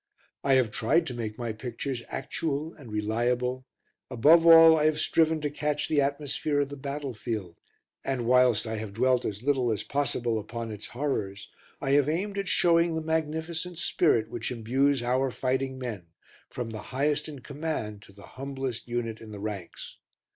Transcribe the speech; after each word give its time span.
I 0.43 0.55
have 0.55 0.71
tried 0.71 1.05
to 1.05 1.13
make 1.13 1.37
my 1.37 1.53
pictures 1.53 2.01
actual 2.07 2.73
and 2.73 2.91
reliable, 2.91 3.67
above 4.09 4.47
all 4.47 4.75
I 4.75 4.85
have 4.85 4.97
striven 4.97 5.41
to 5.41 5.51
catch 5.51 5.87
the 5.87 6.01
atmosphere 6.01 6.59
of 6.61 6.69
the 6.69 6.75
battlefield, 6.75 7.57
and 8.03 8.25
whilst 8.25 8.65
I 8.65 8.77
have 8.77 8.93
dwelt 8.95 9.25
as 9.25 9.43
little 9.43 9.71
as 9.71 9.83
possible 9.83 10.39
upon 10.39 10.71
its 10.71 10.87
horrors, 10.87 11.51
I 11.79 11.91
have 11.91 12.09
aimed 12.09 12.39
at 12.39 12.47
showing 12.47 12.95
the 12.95 13.01
magnificent 13.01 13.77
spirit 13.77 14.27
which 14.31 14.49
imbues 14.49 15.03
our 15.03 15.29
fighting 15.29 15.77
men, 15.77 16.07
from 16.49 16.71
the 16.71 16.81
highest 16.89 17.29
in 17.29 17.37
command 17.41 18.01
to 18.01 18.11
the 18.11 18.23
humblest 18.41 18.87
unit 18.87 19.21
in 19.21 19.29
the 19.29 19.39
ranks. 19.39 19.97